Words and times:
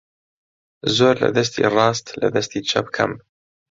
زۆر 0.97 1.15
لە 1.23 1.29
دەستی 1.37 1.69
ڕاست 1.75 2.07
لە 2.21 2.27
دەستی 2.35 2.65
چەپ 2.69 2.87
کەم 2.95 3.11